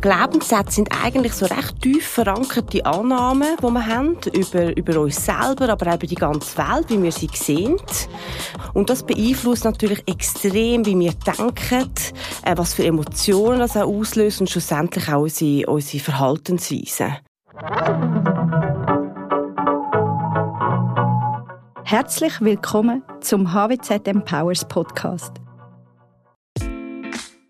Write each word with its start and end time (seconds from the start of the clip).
Glaubenssätze 0.00 0.76
sind 0.76 0.88
eigentlich 1.04 1.34
so 1.34 1.44
recht 1.44 1.82
tief 1.82 2.06
verankerte 2.06 2.84
Annahmen, 2.86 3.56
die 3.58 3.62
wir 3.62 3.86
haben 3.86 4.16
über, 4.32 4.74
über 4.74 5.00
uns 5.00 5.22
selber, 5.24 5.68
aber 5.68 5.88
auch 5.88 5.96
über 5.96 6.06
die 6.06 6.14
ganze 6.14 6.56
Welt, 6.56 6.88
wie 6.88 7.02
wir 7.02 7.12
sie 7.12 7.28
sehen. 7.34 7.76
Und 8.72 8.88
das 8.88 9.02
beeinflusst 9.02 9.64
natürlich 9.64 10.02
extrem, 10.08 10.86
wie 10.86 10.98
wir 10.98 11.12
denken, 11.12 11.90
äh, 12.44 12.56
was 12.56 12.72
für 12.72 12.84
Emotionen 12.84 13.58
das 13.58 13.76
auch 13.76 13.86
auslöst 13.86 14.40
und 14.40 14.48
schlussendlich 14.48 15.06
auch 15.12 15.20
unsere, 15.20 15.66
unsere 15.70 16.02
Verhaltensweise. 16.02 17.18
Herzlich 21.84 22.40
willkommen 22.40 23.02
zum 23.20 23.52
HWZ 23.52 24.08
Empowers 24.08 24.64
Podcast. 24.64 25.32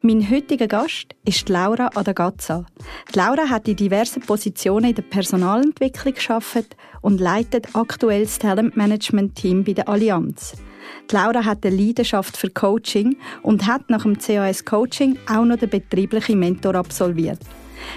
Mein 0.02 0.30
heutiger 0.30 0.66
Gast 0.66 1.14
ist 1.26 1.50
Laura 1.50 1.90
Adagazza. 1.94 2.64
Laura 3.12 3.50
hat 3.50 3.68
in 3.68 3.76
diversen 3.76 4.22
Positionen 4.22 4.88
in 4.88 4.94
der 4.94 5.02
Personalentwicklung 5.02 6.14
geschafft 6.14 6.74
und 7.02 7.20
leitet 7.20 7.74
aktuell 7.74 8.22
das 8.22 8.38
Talentmanagement-Team 8.38 9.62
bei 9.62 9.74
der 9.74 9.90
Allianz. 9.90 10.54
Die 11.10 11.14
Laura 11.14 11.44
hat 11.44 11.66
eine 11.66 11.76
Leidenschaft 11.76 12.38
für 12.38 12.48
Coaching 12.48 13.18
und 13.42 13.66
hat 13.66 13.90
nach 13.90 14.04
dem 14.04 14.16
CAS 14.16 14.64
Coaching 14.64 15.18
auch 15.28 15.44
noch 15.44 15.58
den 15.58 15.68
betrieblichen 15.68 16.38
Mentor 16.38 16.76
absolviert. 16.76 17.40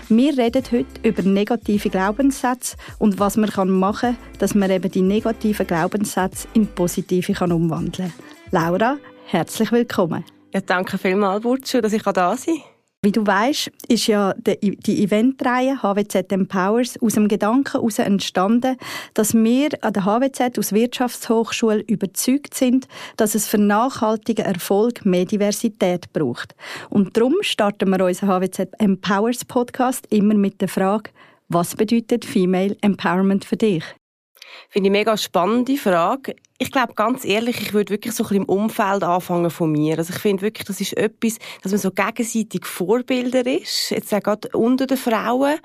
Wir 0.10 0.38
reden 0.38 0.64
heute 0.74 1.08
über 1.08 1.24
negative 1.24 1.90
Glaubenssätze 1.90 2.76
und 3.00 3.18
was 3.18 3.38
man 3.38 3.50
machen 3.70 4.18
kann, 4.18 4.38
dass 4.40 4.56
man 4.56 4.72
eben 4.72 4.92
die 4.92 5.02
negativen 5.02 5.66
Glaubenssätze 5.66 6.50
in 6.54 6.68
positive 6.68 7.32
umwandeln 7.46 8.12
kann. 8.12 8.14
Laura, 8.52 8.98
herzlich 9.26 9.72
willkommen. 9.72 10.26
Ja, 10.54 10.62
danke 10.62 11.00
vielmals, 11.00 11.42
Burcu, 11.42 11.82
dass 11.82 11.94
ich 11.94 12.04
da 12.04 12.38
sein 12.38 12.56
kann. 12.56 12.64
Wie 13.06 13.12
du 13.12 13.28
weißt, 13.28 13.70
ist 13.90 14.08
ja 14.08 14.34
die 14.38 15.04
Eventreihe 15.04 15.82
HWZ 15.82 16.32
Empowers 16.32 16.98
aus 17.02 17.16
dem 17.16 17.28
Gedanken 17.28 17.74
heraus 17.74 18.00
entstanden, 18.00 18.78
dass 19.14 19.34
wir 19.34 19.72
an 19.82 19.92
der 19.92 20.06
HWZ 20.06 20.58
aus 20.58 20.72
Wirtschaftshochschule 20.72 21.82
überzeugt 21.82 22.54
sind, 22.54 22.88
dass 23.18 23.36
es 23.36 23.46
für 23.46 23.58
nachhaltigen 23.58 24.46
Erfolg 24.46 25.06
mehr 25.06 25.26
Diversität 25.26 26.14
braucht. 26.14 26.56
Und 26.90 27.18
darum 27.18 27.36
starten 27.42 27.90
wir 27.90 28.06
unseren 28.06 28.30
HWZ 28.30 28.70
Empowers 28.80 29.44
Podcast 29.44 30.08
immer 30.10 30.36
mit 30.36 30.62
der 30.62 30.70
Frage, 30.70 31.12
was 31.50 31.76
bedeutet 31.76 32.24
Female 32.24 32.78
Empowerment 32.82 33.44
für 33.44 33.58
dich? 33.58 33.84
Finde 34.70 34.88
ich 34.88 34.92
eine 34.92 35.00
mega 35.00 35.18
spannende 35.18 35.76
Frage. 35.78 36.36
Ich 36.64 36.72
glaube, 36.72 36.94
ganz 36.94 37.26
ehrlich, 37.26 37.60
ich 37.60 37.74
würde 37.74 37.90
wirklich 37.90 38.16
so 38.16 38.24
ein 38.24 38.30
bisschen 38.30 38.44
im 38.44 38.50
Umfeld 38.50 39.04
anfangen 39.04 39.50
von 39.50 39.70
mir. 39.70 39.98
Also 39.98 40.14
ich 40.14 40.20
finde 40.20 40.44
wirklich, 40.44 40.66
das 40.66 40.80
ist 40.80 40.96
etwas, 40.96 41.38
dass 41.62 41.74
man 41.74 41.82
so 41.82 41.92
gegenseitig 41.92 42.66
Vorbilder 42.66 43.46
ist. 43.46 43.90
Jetzt 43.90 44.14
auch 44.14 44.22
gerade 44.22 44.48
unter 44.54 44.88
den 44.88 44.96
Frauen. 44.96 45.56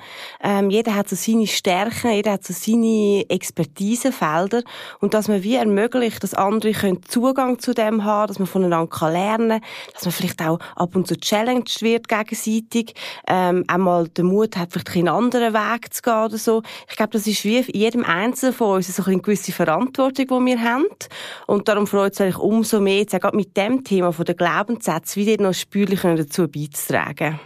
Ähm, 0.42 0.70
jeder 0.70 0.96
hat 0.96 1.08
so 1.08 1.14
seine 1.14 1.46
Stärken, 1.46 2.10
jeder 2.10 2.32
hat 2.32 2.42
so 2.42 2.52
seine 2.52 3.24
Expertisefelder. 3.28 4.64
Und 4.98 5.14
dass 5.14 5.28
man 5.28 5.44
wie 5.44 5.54
ermöglicht, 5.54 6.20
dass 6.24 6.34
andere 6.34 6.72
können 6.72 7.04
Zugang 7.04 7.60
zu 7.60 7.74
dem 7.74 8.02
haben, 8.02 8.26
dass 8.26 8.40
man 8.40 8.48
voneinander 8.48 8.90
kann 8.90 9.12
lernen 9.12 9.60
dass 9.94 10.04
man 10.04 10.10
vielleicht 10.10 10.42
auch 10.42 10.58
ab 10.74 10.96
und 10.96 11.06
zu 11.06 11.16
challenged 11.16 11.80
wird 11.80 12.08
gegenseitig, 12.08 12.94
ähm, 13.28 13.62
einmal 13.68 14.08
den 14.08 14.26
Mut 14.26 14.56
hat, 14.56 14.72
vielleicht 14.72 14.96
einen 14.96 15.06
anderen 15.06 15.54
Weg 15.54 15.94
zu 15.94 16.02
gehen 16.02 16.24
oder 16.24 16.38
so. 16.38 16.64
Ich 16.90 16.96
glaube, 16.96 17.12
das 17.12 17.28
ist 17.28 17.44
wie 17.44 17.60
jedem 17.72 18.04
Einzelnen 18.04 18.52
von 18.52 18.76
uns 18.76 18.88
so 18.88 19.04
eine 19.04 19.20
gewisse 19.20 19.52
Verantwortung, 19.52 20.26
die 20.26 20.46
wir 20.46 20.60
haben. 20.60 20.87
Und 21.46 21.68
darum 21.68 21.86
freut 21.86 22.12
es 22.12 22.20
mich 22.20 22.38
umso 22.38 22.80
mehr, 22.80 22.98
jetzt 22.98 23.14
auch 23.14 23.32
mit 23.32 23.56
dem 23.56 23.84
Thema 23.84 24.12
von 24.12 24.24
der 24.24 24.34
Glaubenssätze 24.34 25.20
wieder 25.20 25.42
noch 25.42 25.54
spürlich 25.54 26.00
dazu 26.00 26.48
beizutragen. 26.48 27.40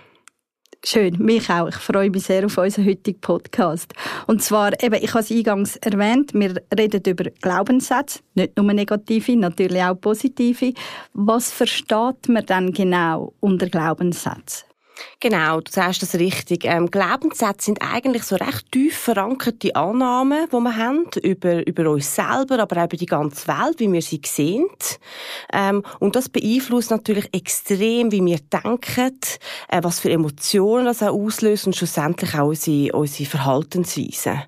Schön, 0.84 1.16
mich 1.18 1.48
auch. 1.48 1.68
Ich 1.68 1.76
freue 1.76 2.10
mich 2.10 2.24
sehr 2.24 2.44
auf 2.44 2.58
unseren 2.58 2.86
heutigen 2.86 3.20
Podcast. 3.20 3.92
Und 4.26 4.42
zwar, 4.42 4.72
eben, 4.82 4.96
ich 5.00 5.14
habe 5.14 5.20
es 5.20 5.30
eingangs 5.30 5.76
erwähnt, 5.76 6.34
wir 6.34 6.56
reden 6.76 7.00
über 7.06 7.30
Glaubenssätze, 7.40 8.18
nicht 8.34 8.56
nur 8.56 8.72
negative, 8.72 9.36
natürlich 9.36 9.80
auch 9.80 9.94
positive. 9.94 10.72
Was 11.12 11.52
versteht 11.52 12.28
man 12.28 12.44
dann 12.46 12.72
genau 12.72 13.32
unter 13.38 13.68
Glaubenssätzen? 13.68 14.71
Genau, 15.20 15.60
du 15.60 15.70
sagst 15.70 16.02
das 16.02 16.16
richtig. 16.16 16.64
Ähm, 16.64 16.90
Glaubenssätze 16.90 17.66
sind 17.66 17.80
eigentlich 17.80 18.24
so 18.24 18.34
recht 18.36 18.72
tief 18.72 18.98
verankerte 18.98 19.74
Annahmen, 19.76 20.48
die 20.50 20.56
wir 20.56 20.76
haben 20.76 21.06
über, 21.22 21.66
über 21.66 21.90
uns 21.90 22.14
selber, 22.14 22.58
aber 22.58 22.78
auch 22.78 22.86
über 22.86 22.96
die 22.96 23.06
ganze 23.06 23.46
Welt, 23.46 23.78
wie 23.78 23.92
wir 23.92 24.02
sie 24.02 24.20
sehen. 24.24 24.66
Ähm, 25.52 25.84
und 26.00 26.16
das 26.16 26.28
beeinflusst 26.28 26.90
natürlich 26.90 27.32
extrem, 27.32 28.10
wie 28.10 28.24
wir 28.24 28.38
denken, 28.38 29.18
äh, 29.68 29.80
was 29.82 30.00
für 30.00 30.10
Emotionen 30.10 30.86
das 30.86 31.02
auch 31.02 31.14
auslöst 31.14 31.66
und 31.66 31.76
schlussendlich 31.76 32.34
auch 32.34 32.48
unsere, 32.48 32.92
unsere 32.92 33.30
Verhaltensweise. 33.30 34.42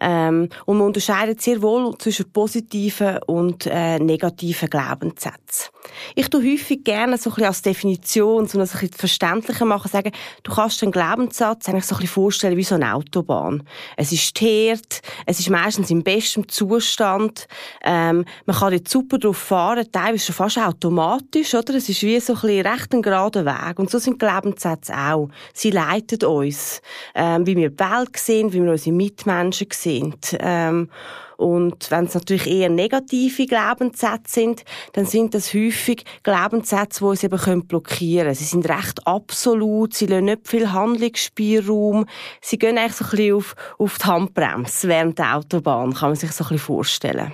Ähm, 0.00 0.48
und 0.66 0.78
man 0.78 0.88
unterscheidet 0.88 1.40
sehr 1.40 1.62
wohl 1.62 1.96
zwischen 1.98 2.30
positiven 2.32 3.18
und 3.26 3.66
äh, 3.66 3.98
negativen 3.98 4.68
Glaubenssätzen. 4.68 5.70
Ich 6.14 6.28
tue 6.28 6.42
häufig 6.42 6.84
gerne 6.84 7.16
so 7.16 7.30
ein 7.30 7.34
bisschen 7.34 7.48
als 7.48 7.62
Definition, 7.62 8.46
so 8.46 8.58
ein 8.58 8.62
bisschen 8.62 8.90
verständlicher 8.92 9.64
machen, 9.64 9.85
sagen, 9.88 10.12
du 10.42 10.52
kannst 10.52 10.82
den 10.82 10.90
Glaubenssatz 10.90 11.68
eigentlich 11.68 11.84
so 11.84 11.94
ein 11.94 12.00
bisschen 12.00 12.14
vorstellen 12.14 12.56
wie 12.56 12.64
so 12.64 12.74
eine 12.74 12.94
Autobahn. 12.94 13.62
Es 13.96 14.12
ist 14.12 14.34
teert, 14.34 15.00
es 15.26 15.40
ist 15.40 15.50
meistens 15.50 15.90
im 15.90 16.02
besten 16.02 16.48
Zustand, 16.48 17.46
ähm, 17.84 18.24
man 18.44 18.56
kann 18.56 18.72
jetzt 18.72 18.90
super 18.90 19.18
drauf 19.18 19.36
fahren, 19.36 19.86
teilweise 19.90 20.26
schon 20.26 20.34
fast 20.34 20.58
automatisch, 20.58 21.54
oder? 21.54 21.74
Es 21.74 21.88
ist 21.88 22.02
wie 22.02 22.18
so 22.20 22.34
ein 22.34 22.40
bisschen 22.40 22.66
recht 22.66 22.92
ein 22.92 23.02
gerader 23.02 23.44
Weg. 23.44 23.78
Und 23.78 23.90
so 23.90 23.98
sind 23.98 24.18
Glaubenssätze 24.18 24.94
auch. 24.96 25.28
Sie 25.52 25.70
leiten 25.70 26.24
uns, 26.26 26.80
ähm, 27.14 27.46
wie 27.46 27.56
wir 27.56 27.70
die 27.70 27.78
Welt 27.78 28.16
sehen, 28.16 28.52
wie 28.52 28.62
wir 28.62 28.70
unsere 28.70 28.94
Mitmenschen 28.94 29.68
sehen. 29.72 30.14
Ähm, 30.40 30.88
und 31.36 31.90
wenn 31.90 32.06
es 32.06 32.14
natürlich 32.14 32.46
eher 32.46 32.68
negative 32.68 33.46
Glaubenssätze 33.46 34.40
sind, 34.40 34.64
dann 34.94 35.06
sind 35.06 35.34
das 35.34 35.52
häufig 35.52 36.04
Glaubenssätze, 36.22 37.00
die 37.00 37.04
uns 37.04 37.24
eben 37.24 37.66
blockieren 37.66 38.26
können. 38.26 38.34
Sie 38.34 38.44
sind 38.44 38.68
recht 38.68 39.06
absolut, 39.06 39.94
sie 39.94 40.06
lassen 40.06 40.26
nicht 40.26 40.48
viel 40.48 40.72
Handlungsspielraum. 40.72 42.06
Sie 42.40 42.58
gehen 42.58 42.78
eigentlich 42.78 42.94
so 42.94 43.04
ein 43.04 43.10
bisschen 43.10 43.34
auf, 43.34 43.54
auf 43.78 43.98
die 43.98 44.04
Handbremse 44.04 44.88
während 44.88 45.18
der 45.18 45.36
Autobahn, 45.36 45.92
kann 45.92 46.10
man 46.10 46.16
sich 46.16 46.32
so 46.32 46.44
ein 46.44 46.48
bisschen 46.48 46.66
vorstellen. 46.66 47.32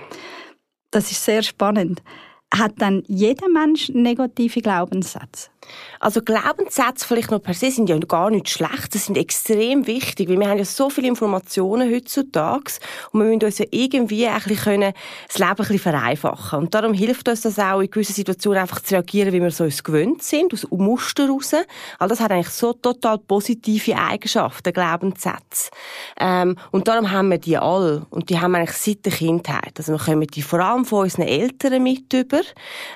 Das 0.91 1.09
ist 1.09 1.23
sehr 1.23 1.41
spannend. 1.41 2.03
Hat 2.55 2.73
dann 2.77 3.03
jeder 3.07 3.49
Mensch 3.49 3.89
negative 3.89 4.61
Glaubenssätze? 4.61 5.49
Also 5.99 6.21
Glaubenssätze 6.21 7.07
vielleicht 7.07 7.31
noch 7.31 7.41
per 7.41 7.53
se 7.53 7.71
sind 7.71 7.89
ja 7.89 7.97
gar 7.97 8.29
nicht 8.29 8.49
schlecht, 8.49 8.91
sie 8.91 8.97
sind 8.97 9.17
extrem 9.17 9.87
wichtig, 9.87 10.29
weil 10.29 10.39
wir 10.39 10.49
haben 10.49 10.57
ja 10.57 10.65
so 10.65 10.89
viele 10.89 11.07
Informationen 11.07 11.91
heutzutage 11.91 12.73
und 13.11 13.21
wir 13.21 13.27
müssen 13.27 13.45
uns 13.45 13.57
ja 13.57 13.65
irgendwie 13.71 14.27
ein 14.27 14.41
bisschen 14.43 14.93
das 15.27 15.37
Leben 15.37 15.49
ein 15.49 15.55
bisschen 15.55 15.79
vereinfachen. 15.79 16.59
Und 16.59 16.73
darum 16.73 16.93
hilft 16.93 17.27
uns 17.29 17.41
das 17.41 17.59
auch 17.59 17.79
in 17.79 17.89
gewissen 17.89 18.13
Situationen 18.13 18.59
einfach 18.59 18.81
zu 18.81 18.95
reagieren, 18.95 19.33
wie 19.33 19.41
wir 19.41 19.51
so 19.51 19.63
uns 19.63 19.83
gewöhnt 19.83 20.23
sind, 20.23 20.53
aus 20.53 20.67
Muster 20.71 21.27
raus. 21.27 21.53
All 21.99 22.07
das 22.07 22.19
hat 22.19 22.31
eigentlich 22.31 22.49
so 22.49 22.73
total 22.73 23.17
positive 23.17 23.95
Eigenschaften, 23.95 24.73
Glaubenssätze. 24.73 25.71
Ähm, 26.19 26.57
und 26.71 26.87
darum 26.87 27.11
haben 27.11 27.29
wir 27.29 27.37
die 27.37 27.57
alle 27.57 28.05
und 28.09 28.29
die 28.29 28.39
haben 28.39 28.51
wir 28.51 28.59
eigentlich 28.59 28.77
seit 28.77 29.05
der 29.05 29.13
Kindheit. 29.13 29.73
Also 29.77 29.93
wir 29.93 29.99
kommen 29.99 30.27
die 30.27 30.41
vor 30.41 30.59
allem 30.59 30.85
von 30.85 31.03
unseren 31.03 31.27
Eltern 31.27 31.81
mit 31.81 32.11
über, 32.13 32.41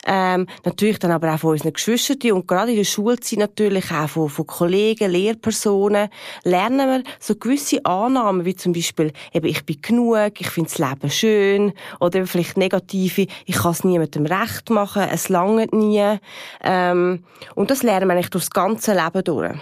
ähm, 0.05 0.47
natürlich 0.65 0.99
dann 0.99 1.11
aber 1.11 1.33
auch 1.33 1.39
von 1.39 1.51
unseren 1.51 1.73
Geschwistern 1.73 2.31
und 2.31 2.47
gerade 2.47 2.71
in 2.71 2.77
der 2.77 2.83
Schulzeit 2.83 3.39
natürlich 3.39 3.91
auch 3.91 4.09
von, 4.09 4.29
von 4.29 4.47
Kollegen, 4.47 5.11
Lehrpersonen, 5.11 6.09
lernen 6.43 6.89
wir 6.89 7.03
so 7.19 7.35
gewisse 7.35 7.83
Annahmen, 7.85 8.45
wie 8.45 8.55
zum 8.55 8.73
Beispiel, 8.73 9.11
eben, 9.33 9.47
ich 9.47 9.65
bin 9.65 9.81
genug, 9.81 10.39
ich 10.39 10.49
finde 10.49 10.69
das 10.69 10.79
Leben 10.79 11.11
schön, 11.11 11.73
oder 11.99 12.19
eben 12.19 12.27
vielleicht 12.27 12.57
negative, 12.57 13.27
ich 13.45 13.55
kann 13.55 13.71
es 13.71 13.83
niemandem 13.83 14.25
recht 14.25 14.69
machen, 14.69 15.03
es 15.11 15.29
langt 15.29 15.73
nie. 15.73 16.17
Ähm, 16.61 17.23
und 17.55 17.71
das 17.71 17.83
lernen 17.83 18.07
wir 18.07 18.13
eigentlich 18.13 18.29
durch 18.29 18.45
das 18.45 18.51
ganze 18.51 18.93
Leben 18.93 19.23
durch. 19.23 19.57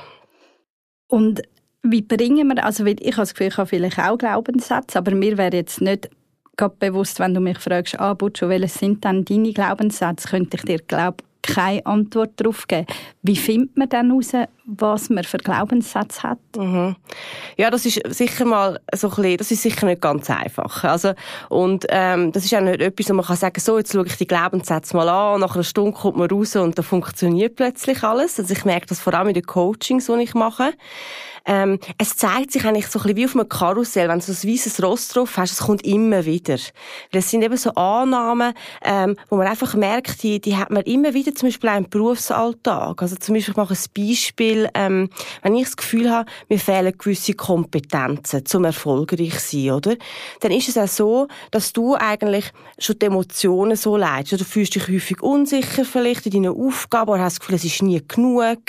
Und 1.07 1.41
wie 1.83 2.01
bringen 2.01 2.47
wir, 2.47 2.63
also 2.63 2.85
ich 2.85 2.97
habe 2.99 3.15
das 3.15 3.33
Gefühl, 3.33 3.47
ich 3.47 3.57
habe 3.57 3.69
vielleicht 3.69 3.99
auch 3.99 4.17
Glaubenssätze, 4.17 4.97
aber 4.97 5.11
mir 5.11 5.37
wäre 5.37 5.55
jetzt 5.55 5.81
nicht 5.81 6.09
gerade 6.57 6.75
bewusst, 6.79 7.19
wenn 7.19 7.33
du 7.33 7.39
mich 7.39 7.57
fragst, 7.59 7.99
ah, 7.99 8.13
Butcho, 8.13 8.49
welche 8.49 8.67
sind 8.67 9.03
dann 9.05 9.25
deine 9.25 9.53
Glaubenssätze, 9.53 10.27
könnte 10.27 10.57
ich 10.57 10.63
dir 10.63 10.79
glaub, 10.79 11.21
keine 11.41 11.85
Antwort 11.85 12.31
darauf 12.37 12.67
geben. 12.67 12.87
Wie 13.21 13.35
findet 13.35 13.77
man 13.77 13.89
dann 13.89 14.09
heraus, 14.09 14.33
was 14.65 15.09
man 15.09 15.23
für 15.23 15.37
Glaubenssätze 15.37 16.23
hat? 16.23 16.39
Mhm. 16.57 16.95
Ja, 17.57 17.69
das 17.69 17.85
ist 17.85 18.01
sicher 18.09 18.45
mal 18.45 18.79
so 18.93 19.09
ein 19.09 19.15
bisschen, 19.15 19.37
das 19.37 19.51
ist 19.51 19.61
sicher 19.61 19.85
nicht 19.85 20.01
ganz 20.01 20.29
einfach. 20.29 20.83
Also, 20.83 21.13
und 21.49 21.85
ähm, 21.89 22.31
das 22.31 22.45
ist 22.45 22.53
auch 22.55 22.61
nicht 22.61 22.81
etwas, 22.81 23.09
wo 23.09 23.13
man 23.13 23.25
kann 23.25 23.37
sagen, 23.37 23.59
so, 23.59 23.77
jetzt 23.77 23.93
schaue 23.93 24.05
ich 24.05 24.17
die 24.17 24.27
Glaubenssätze 24.27 24.95
mal 24.95 25.09
an 25.09 25.35
und 25.35 25.41
nach 25.41 25.55
einer 25.55 25.63
Stunde 25.63 25.91
kommt 25.91 26.17
man 26.17 26.29
raus 26.29 26.55
und 26.55 26.77
da 26.77 26.81
funktioniert 26.81 27.55
plötzlich 27.55 28.03
alles. 28.03 28.39
Also 28.39 28.53
ich 28.53 28.65
merke 28.65 28.87
das 28.87 28.99
vor 28.99 29.13
allem 29.13 29.29
in 29.29 29.33
den 29.35 29.45
Coachings, 29.45 30.07
die 30.07 30.23
ich 30.23 30.33
mache. 30.33 30.73
Ähm, 31.45 31.79
es 31.99 32.17
zeigt 32.17 32.51
sich 32.51 32.65
eigentlich 32.65 32.87
so 32.87 32.99
ein 32.99 33.03
bisschen 33.03 33.17
wie 33.17 33.25
auf 33.25 33.35
einem 33.35 33.47
Karussell, 33.47 34.09
wenn 34.09 34.19
du 34.19 34.25
so 34.25 34.31
ein 34.31 34.51
weißes 34.51 34.81
Ross 34.81 35.09
drauf 35.09 35.37
hast, 35.37 35.51
es 35.51 35.59
kommt 35.59 35.85
immer 35.85 36.25
wieder. 36.25 36.55
Weil 37.11 37.19
es 37.19 37.29
sind 37.29 37.43
eben 37.43 37.55
so 37.55 37.71
Annahmen, 37.75 38.53
ähm, 38.83 39.15
wo 39.29 39.35
man 39.35 39.47
einfach 39.47 39.75
merkt, 39.75 40.23
die, 40.23 40.41
die 40.41 40.57
hat 40.57 40.71
man 40.71 40.83
immer 40.83 41.13
wieder, 41.13 41.35
zum 41.35 41.49
Beispiel 41.49 41.69
auch 41.69 41.77
im 41.77 41.89
Berufsalltag. 41.89 43.01
Also 43.01 43.15
zum 43.17 43.35
Beispiel, 43.35 43.51
ich 43.51 43.57
mache 43.57 43.75
ein 43.75 44.07
Beispiel, 44.07 44.54
Beispiel, 44.55 44.69
ähm, 44.73 45.09
wenn 45.41 45.55
ich 45.55 45.65
das 45.65 45.77
Gefühl 45.77 46.09
habe, 46.09 46.29
mir 46.49 46.59
fehlen 46.59 46.93
gewisse 46.97 47.33
Kompetenzen 47.33 48.45
zum 48.45 48.65
erfolgreich 48.65 49.39
sein, 49.39 49.71
oder? 49.71 49.95
Dann 50.41 50.51
ist 50.51 50.69
es 50.69 50.77
auch 50.77 50.87
so, 50.87 51.27
dass 51.51 51.73
du 51.73 51.95
eigentlich 51.95 52.51
schon 52.79 52.99
die 52.99 53.05
Emotionen 53.05 53.75
so 53.75 53.97
leidest. 53.97 54.39
Du 54.39 54.45
fühlst 54.45 54.75
dich 54.75 54.87
häufig 54.87 55.21
unsicher 55.21 55.85
vielleicht 55.85 56.25
in 56.25 56.43
deinen 56.43 56.55
Aufgaben 56.55 57.11
oder 57.11 57.23
hast 57.23 57.35
das 57.35 57.39
Gefühl, 57.41 57.55
es 57.55 57.65
ist 57.65 57.81
nie 57.81 58.01
genug. 58.07 58.59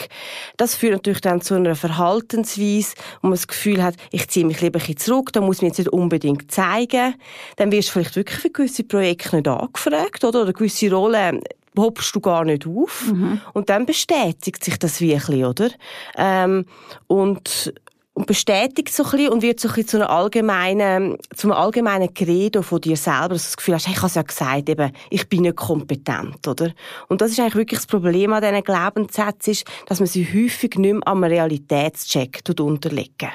Das 0.57 0.75
führt 0.75 0.93
natürlich 0.93 1.21
dann 1.21 1.41
zu 1.41 1.55
einer 1.55 1.77
Verhaltensweise, 1.77 2.95
wo 3.23 3.29
man 3.29 3.33
das 3.33 3.49
Gefühl 3.49 3.83
hat, 3.83 3.95
ich 4.11 4.29
ziehe 4.29 4.47
mich 4.47 4.61
lieber 4.61 4.79
ein 4.79 4.81
bisschen 4.81 4.99
zurück, 4.99 5.33
da 5.33 5.41
muss 5.41 5.63
man 5.63 5.69
jetzt 5.69 5.79
nicht 5.79 5.91
unbedingt 5.91 6.51
zeigen. 6.51 7.15
Dann 7.57 7.73
wirst 7.73 7.89
du 7.89 7.93
vielleicht 7.93 8.17
wirklich 8.17 8.39
für 8.39 8.51
gewisse 8.51 8.85
Projekte 8.85 9.37
nicht 9.37 9.49
angefragt, 9.49 10.25
oder? 10.25 10.43
Oder 10.43 10.53
gewisse 10.53 10.91
Rollen 10.91 11.43
hopst 11.79 12.15
du 12.15 12.21
gar 12.21 12.45
nicht 12.45 12.67
auf. 12.67 13.13
Mhm. 13.13 13.41
Und 13.53 13.69
dann 13.69 13.87
bestätigt 13.87 14.65
sich 14.65 14.79
das 14.79 15.01
wirklich, 15.01 15.45
oder? 15.45 15.71
Ähm, 16.17 16.67
und 17.07 17.73
und 18.17 18.27
bestätigt 18.27 18.91
so 18.91 19.05
ein 19.05 19.11
bisschen 19.11 19.29
und 19.29 19.43
wird 19.43 19.61
so 19.61 19.69
ein 19.69 19.75
bisschen 19.75 19.89
zu 19.89 19.97
einer 19.99 20.09
allgemeinen, 20.09 21.19
zu 21.35 21.49
einem 21.49 21.59
allgemeinen 21.59 22.15
Credo 22.15 22.63
von 22.63 22.81
dir 22.81 22.97
selber, 22.97 23.35
dass 23.35 23.43
du 23.43 23.49
das 23.49 23.57
Gefühl 23.59 23.75
hast, 23.75 23.87
hey, 23.87 23.93
ich 23.93 23.99
habe 23.99 24.07
es 24.07 24.15
ja 24.15 24.23
gesagt, 24.23 24.69
eben, 24.71 24.91
ich 25.11 25.29
bin 25.29 25.43
nicht 25.43 25.57
kompetent, 25.57 26.49
oder? 26.49 26.73
Und 27.09 27.21
das 27.21 27.33
ist 27.33 27.41
eigentlich 27.41 27.57
wirklich 27.57 27.81
das 27.81 27.87
Problem 27.87 28.33
an 28.33 28.41
diesen 28.41 28.65
Glaubenssätzen, 28.65 29.53
ist, 29.53 29.67
dass 29.85 30.01
man 30.01 30.07
sie 30.07 30.25
häufig 30.25 30.77
nicht 30.77 30.95
mehr 30.95 31.03
am 31.07 31.25
Realitätscheck 31.25 32.41
unterlegen. 32.59 33.29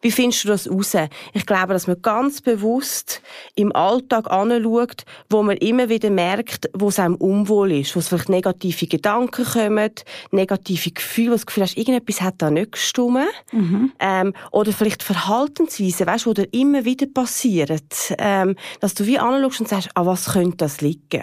Wie 0.00 0.10
findest 0.10 0.44
du 0.44 0.48
das 0.48 0.70
raus? 0.70 0.94
Ich 1.32 1.46
glaube, 1.46 1.72
dass 1.72 1.86
man 1.86 2.00
ganz 2.02 2.40
bewusst 2.40 3.22
im 3.54 3.74
Alltag 3.74 4.30
anschaut, 4.30 5.04
wo 5.28 5.42
man 5.42 5.56
immer 5.58 5.88
wieder 5.88 6.10
merkt, 6.10 6.70
wo 6.74 6.88
es 6.88 6.98
einem 6.98 7.16
unwohl 7.16 7.72
ist, 7.72 7.94
wo 7.94 8.00
es 8.00 8.08
vielleicht 8.08 8.28
negative 8.28 8.86
Gedanken 8.86 9.44
kommen, 9.44 9.90
negative 10.30 10.90
Gefühle, 10.90 11.28
wo 11.28 11.32
du 11.32 11.36
das 11.36 11.46
Gefühl 11.46 11.62
hast, 11.64 11.76
irgendetwas 11.76 12.20
hat 12.20 12.34
da 12.38 12.50
nicht 12.50 12.72
gestimmt. 12.72 13.26
Mhm. 13.52 13.92
Ähm, 13.98 14.32
oder 14.52 14.72
vielleicht 14.72 15.02
Verhaltensweisen, 15.02 16.06
weißt, 16.06 16.26
wo 16.26 16.32
dir 16.32 16.48
immer 16.52 16.84
wieder 16.84 17.06
passieren, 17.06 17.80
ähm, 18.18 18.56
dass 18.80 18.94
du 18.94 19.06
wie 19.06 19.18
anschaust 19.18 19.60
und 19.60 19.68
sagst, 19.68 19.90
an 19.94 20.06
was 20.06 20.32
könnte 20.32 20.56
das 20.58 20.80
liegen? 20.80 21.22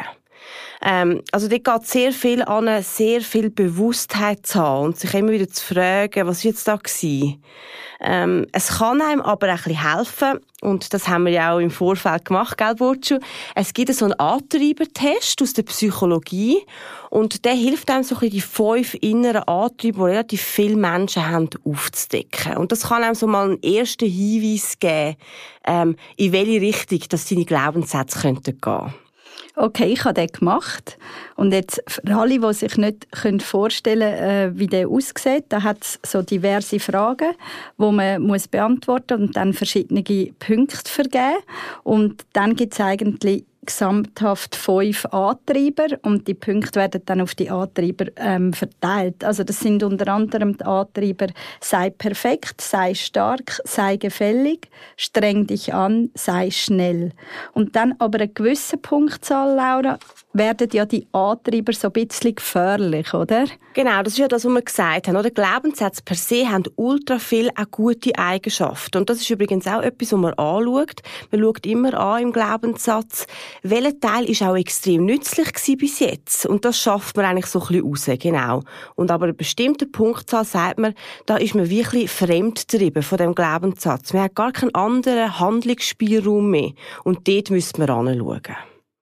Ähm, 0.82 1.22
also 1.32 1.48
dort 1.48 1.64
geht 1.64 1.88
sehr 1.88 2.12
viel 2.12 2.44
an, 2.44 2.84
sehr 2.84 3.22
viel 3.22 3.50
Bewusstheit 3.50 4.46
zu 4.46 4.60
haben 4.60 4.86
und 4.86 5.00
sich 5.00 5.14
immer 5.14 5.32
wieder 5.32 5.48
zu 5.48 5.74
fragen, 5.74 6.28
was 6.28 6.44
war 6.44 6.52
jetzt 6.52 6.68
da? 6.68 6.80
Ähm, 8.06 8.48
es 8.52 8.68
kann 8.80 9.02
einem 9.02 9.22
aber 9.22 9.48
ein 9.48 9.56
bisschen 9.56 9.82
helfen, 9.82 10.40
und 10.62 10.94
das 10.94 11.08
haben 11.08 11.26
wir 11.26 11.32
ja 11.32 11.54
auch 11.54 11.60
im 11.60 11.72
Vorfeld 11.72 12.26
gemacht, 12.26 12.58
gell, 12.58 12.76
Burcu? 12.76 13.20
Es 13.56 13.74
gibt 13.74 13.94
so 13.94 14.06
einen 14.06 14.14
Antreibertest 14.14 15.42
aus 15.42 15.54
der 15.54 15.64
Psychologie 15.64 16.58
und 17.10 17.44
der 17.46 17.54
hilft 17.54 17.90
einem 17.90 18.04
so 18.04 18.18
ein 18.18 18.30
die 18.30 18.42
fünf 18.42 18.94
inneren 18.96 19.44
Antreiber, 19.44 20.08
die 20.08 20.12
relativ 20.12 20.42
viele 20.42 20.76
Menschen 20.76 21.28
haben, 21.28 21.50
aufzudecken. 21.66 22.58
Und 22.58 22.72
das 22.72 22.88
kann 22.88 23.04
einem 23.04 23.16
so 23.16 23.28
mal 23.28 23.52
einen 23.52 23.64
ersten 23.64 24.10
Hinweis 24.10 24.80
geben, 24.80 25.18
ähm, 25.66 25.96
in 26.18 26.32
welche 26.32 26.62
Richtung 26.62 27.00
dass 27.10 27.28
deine 27.28 27.46
Glaubenssätze 27.46 28.20
könnten 28.20 28.60
gehen 28.60 28.94
okay, 29.56 29.86
ich 29.94 30.04
habe 30.04 30.16
den 30.16 30.28
gemacht. 30.28 30.98
Und 31.36 31.52
jetzt 31.52 31.84
für 31.88 32.16
alle, 32.16 32.40
die 32.40 32.54
sich 32.54 32.78
nicht 32.78 33.08
vorstellen 33.44 34.00
können, 34.00 34.56
äh, 34.56 34.60
wie 34.60 34.68
der 34.68 34.88
aussieht, 34.88 35.46
da 35.50 35.64
hat 35.64 35.84
es 35.84 36.00
so 36.06 36.22
diverse 36.22 36.80
Fragen, 36.80 37.34
die 37.78 37.92
man 37.92 38.22
muss 38.22 38.48
beantworten 38.48 39.22
und 39.22 39.36
dann 39.36 39.54
verschiedene 39.54 40.04
Punkte 40.40 40.90
vergeben. 40.90 41.44
Und 41.84 42.26
dann 42.34 42.56
gibt 42.56 42.74
es 42.74 42.80
eigentlich 42.80 43.46
gesamthaft 43.66 44.56
fünf 44.56 45.06
Antreiber 45.06 45.88
und 46.02 46.28
die 46.28 46.34
Punkte 46.34 46.80
werden 46.80 47.02
dann 47.06 47.22
auf 47.22 47.36
die 47.36 47.50
Antreiber 47.50 48.06
ähm, 48.18 48.54
verteilt. 48.54 49.24
Also 49.24 49.44
das 49.44 49.60
sind 49.60 49.84
unter 49.84 50.08
anderem 50.08 50.58
die 50.58 50.66
Antreiber 50.66 51.28
sei 51.60 51.90
perfekt, 51.90 52.62
sei 52.62 52.94
stark, 52.94 53.62
sei 53.64 53.98
gefällig, 53.98 54.70
streng 54.98 55.48
dich 55.48 55.74
an, 55.74 56.10
sei 56.16 56.52
schnell. 56.52 57.12
Und 57.54 57.76
dann 57.76 57.96
aber 58.00 58.20
eine 58.20 58.30
gewisse 58.30 58.78
Punktzahl, 58.78 59.56
Laura, 59.56 59.98
werden 60.34 60.70
ja 60.74 60.86
die 60.86 61.08
Antreiber 61.12 61.74
so 61.74 61.88
ein 61.88 62.08
bisschen 62.08 62.36
gefährlich, 62.36 63.14
oder? 63.14 63.46
Genau, 63.76 64.04
das 64.04 64.14
ist 64.14 64.20
ja 64.20 64.28
das, 64.28 64.46
was 64.46 64.52
wir 64.52 64.62
gesagt 64.62 65.08
haben. 65.08 65.18
Oder? 65.18 65.32
Glaubenssätze 65.32 66.04
per 66.04 66.16
se 66.16 66.48
haben 66.48 66.64
ultra 66.76 67.18
viel 67.18 67.50
auch 67.56 67.70
gute 67.72 68.18
Eigenschaften. 68.18 69.00
Und 69.00 69.10
das 69.10 69.18
ist 69.22 69.30
übrigens 69.30 69.66
auch 69.68 69.82
etwas, 69.82 70.12
was 70.12 70.20
man 70.20 70.34
anschaut. 70.34 71.02
Man 71.32 71.42
schaut 71.42 71.66
immer 71.66 71.94
an 72.00 72.22
im 72.22 72.34
Glaubenssatz, 72.34 73.26
welcher 73.62 74.00
Teil 74.00 74.30
ist 74.30 74.42
auch 74.42 74.56
extrem 74.56 75.06
nützlich 75.06 75.54
gewesen 75.54 75.78
bis 75.78 76.00
jetzt. 76.00 76.46
Und 76.46 76.66
das 76.66 76.80
schafft 76.80 77.16
man 77.16 77.26
eigentlich 77.26 77.46
so 77.46 77.60
ein 77.60 77.68
bisschen 77.68 77.88
raus, 77.88 78.20
genau. 78.20 78.62
Und 78.96 79.12
aber 79.12 79.26
eine 79.26 79.34
bestimmte 79.34 79.86
Punktzahl 79.86 80.46
sagt 80.46 80.80
man, 80.80 80.94
da 81.26 81.38
ist 81.38 81.56
man 81.56 81.70
wirklich 81.70 82.10
fremdtrieben 82.10 83.04
von 83.04 83.18
dem 83.18 83.36
Glaubenssatz. 83.36 84.14
Man 84.14 84.24
hat 84.24 84.36
gar 84.36 84.52
keinen 84.52 84.74
anderen 84.74 85.40
Handlungsspielraum 85.40 86.50
mehr. 86.50 86.72
Und 87.04 87.28
dort 87.28 87.50
müsste 87.50 87.80
man 87.80 87.90
anschauen. 87.90 88.56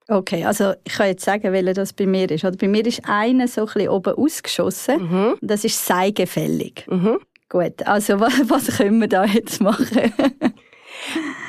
Okay, 0.07 0.43
also 0.43 0.73
ich 0.83 0.93
kann 0.93 1.07
jetzt 1.07 1.23
sagen, 1.23 1.53
welcher 1.53 1.73
das 1.73 1.93
bei 1.93 2.05
mir 2.05 2.29
ist. 2.29 2.43
Oder 2.43 2.57
bei 2.57 2.67
mir 2.67 2.85
ist 2.85 3.01
einer 3.05 3.47
so 3.47 3.61
ein 3.61 3.67
bisschen 3.67 3.89
oben 3.89 4.13
ausgeschossen. 4.15 5.09
Mhm. 5.09 5.35
Das 5.41 5.63
ist 5.63 5.85
seigefällig. 5.85 6.85
Mhm. 6.89 7.19
Gut, 7.47 7.85
also 7.85 8.19
was, 8.19 8.33
was 8.49 8.77
können 8.77 8.99
wir 8.99 9.07
da 9.07 9.25
jetzt 9.25 9.61
machen? 9.61 10.13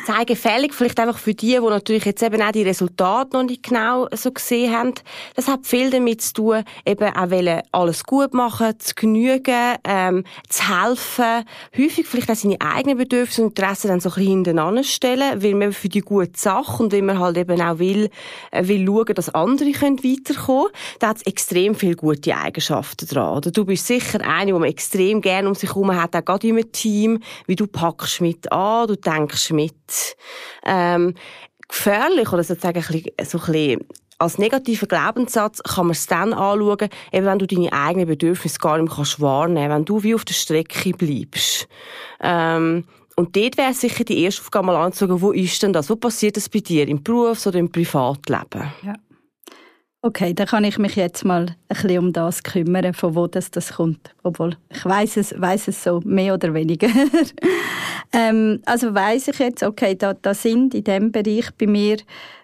sehr 0.07 0.25
gefällig, 0.25 0.75
vielleicht 0.75 0.99
einfach 1.01 1.19
für 1.19 1.35
die, 1.35 1.53
die 1.53 1.61
natürlich 1.61 2.05
jetzt 2.05 2.23
eben 2.23 2.43
auch 2.43 2.53
die 2.53 2.63
Resultate 2.63 3.37
noch 3.37 3.45
nicht 3.45 3.63
genau 3.63 4.09
so 4.13 4.33
gesehen 4.33 4.73
haben. 4.73 4.95
Das 5.35 5.49
hat 5.49 5.67
viel 5.67 5.91
damit 5.91 6.23
zu 6.23 6.33
tun, 6.33 6.65
eben 6.85 7.09
auch 7.15 7.63
alles 7.73 8.05
gut 8.05 8.35
machen, 8.35 8.79
zu 8.79 8.95
genügen, 8.95 9.77
ähm, 9.85 10.25
zu 10.49 10.63
helfen, 10.69 11.45
häufig 11.77 12.07
vielleicht 12.07 12.31
auch 12.31 12.35
seine 12.35 12.61
eigenen 12.61 12.99
Bedürfnisse 12.99 13.43
und 13.43 13.59
Interessen 13.59 13.89
dann 13.89 14.01
so 14.01 14.11
ein 14.11 14.15
bisschen 14.15 14.31
hintereinander 14.31 14.85
stellen, 14.85 15.43
weil 15.43 15.55
man 15.55 15.73
für 15.73 15.89
die 15.89 16.01
gute 16.01 16.39
Sache 16.39 16.83
und 16.83 16.93
weil 16.93 17.03
man 17.03 17.19
halt 17.19 17.37
eben 17.37 17.61
auch 17.61 17.79
will, 17.79 18.11
äh, 18.51 18.67
will 18.67 18.87
schauen, 18.87 19.15
dass 19.15 19.35
andere 19.35 19.73
können 19.73 20.03
weiterkommen 20.03 20.73
Da 20.99 21.09
hat 21.09 21.19
es 21.19 21.27
extrem 21.27 21.75
viele 21.75 21.97
gute 21.97 22.37
Eigenschaften 22.37 23.07
dran. 23.07 23.37
Oder 23.37 23.51
du 23.51 23.65
bist 23.65 23.87
sicher 23.87 24.21
eine, 24.21 24.47
die 24.47 24.53
man 24.53 24.65
extrem 24.65 25.21
gerne 25.21 25.49
um 25.49 25.55
sich 25.55 25.71
herum 25.71 25.95
hat, 25.95 26.17
auch 26.17 26.25
gerade 26.25 26.47
im 26.47 26.73
Team, 26.73 27.21
wie 27.47 27.57
du 27.57 27.67
packst 27.67 28.21
mit 28.21 28.51
an, 28.51 28.89
du 28.89 28.97
denkst 28.97 29.51
mit, 29.51 29.75
ähm, 30.65 31.15
gefährlich 31.69 32.33
oder 32.33 32.45
sozusagen 32.45 32.79
ein 32.79 32.85
bisschen, 32.85 33.13
so 33.25 33.39
ein 33.39 33.53
bisschen 33.53 33.81
als 34.19 34.39
negativer 34.39 34.87
Glaubenssatz 34.87 35.63
kann 35.63 35.87
man 35.87 35.93
es 35.93 36.07
dann 36.07 36.33
anschauen, 36.33 36.89
eben 37.13 37.27
wenn 37.27 37.39
du 37.39 37.47
deine 37.47 37.73
eigenen 37.73 38.07
Bedürfnisse 38.07 38.59
gar 38.59 38.79
nicht 38.79 38.89
mehr 38.89 38.97
kannst 38.97 39.21
wahrnehmen 39.21 39.71
wenn 39.71 39.85
du 39.85 40.03
wie 40.03 40.15
auf 40.15 40.25
der 40.25 40.35
Strecke 40.35 40.93
bleibst. 40.93 41.67
Ähm, 42.21 42.85
und 43.17 43.37
dort 43.37 43.59
wäre 43.59 43.75
sicher 43.75 44.05
die 44.05 44.23
erste 44.23 44.43
Aufgabe 44.43 44.67
mal 44.67 44.77
anzuschauen, 44.77 45.21
wo 45.21 45.33
ist 45.33 45.63
denn 45.63 45.73
das? 45.73 45.91
Wo 45.91 45.97
passiert 45.97 46.37
das 46.37 46.49
bei 46.49 46.61
dir? 46.61 46.89
Im 46.89 47.03
Berufs- 47.03 47.47
oder 47.47 47.59
im 47.59 47.71
Privatleben? 47.71 48.73
Ja. 48.83 48.95
Okay, 50.05 50.35
dann 50.35 50.49
kann 50.49 50.65
ich 50.65 50.79
mich 50.79 50.97
jetzt 50.97 51.25
mal 51.25 51.47
ein 51.47 51.57
bisschen 51.69 51.99
um 52.01 52.13
das 52.13 52.43
kümmern, 52.43 52.93
von 52.93 53.15
wo 53.15 53.29
das, 53.29 53.53
das 53.53 53.75
kommt. 53.75 54.13
Obwohl, 54.25 54.57
ich 54.69 54.85
weiß 54.85 55.17
es, 55.19 55.41
weiß 55.41 55.69
es 55.69 55.85
so, 55.85 56.01
mehr 56.05 56.35
oder 56.35 56.53
weniger. 56.55 56.89
ähm, 58.13 58.61
also 58.67 58.93
weiß 58.93 59.29
ich 59.29 59.39
jetzt, 59.39 59.63
okay, 59.63 59.95
da, 59.95 60.13
da 60.15 60.35
sind 60.35 60.75
in 60.75 60.83
diesem 60.83 61.13
Bereich 61.13 61.51
bei 61.57 61.69
mir 61.69 61.99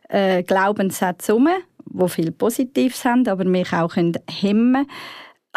äh, 0.09 0.45
Glaubenssätze 0.45 1.33
rum, 1.33 1.49
die 1.85 2.09
viel 2.09 2.31
Positives 2.31 3.05
haben, 3.05 3.27
aber 3.27 3.45
mich 3.45 3.73
auch 3.73 3.97
hemmen 3.97 4.15
können 4.31 4.87